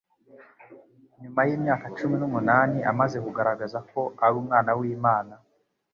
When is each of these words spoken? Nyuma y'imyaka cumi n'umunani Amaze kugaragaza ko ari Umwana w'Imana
Nyuma 1.21 1.41
y'imyaka 1.47 1.85
cumi 1.97 2.15
n'umunani 2.21 2.77
Amaze 2.91 3.17
kugaragaza 3.25 3.79
ko 3.91 4.01
ari 4.23 4.35
Umwana 4.43 4.71
w'Imana 4.79 5.33